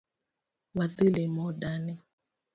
[0.77, 1.93] Wadhi limo dani